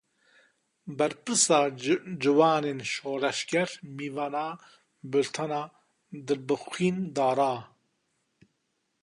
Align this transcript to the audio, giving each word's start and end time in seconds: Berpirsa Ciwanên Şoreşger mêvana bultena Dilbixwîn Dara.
Berpirsa 0.97 1.59
Ciwanên 2.21 2.79
Şoreşger 2.91 3.69
mêvana 3.97 4.45
bultena 5.11 5.61
Dilbixwîn 6.25 6.97
Dara. 7.15 7.53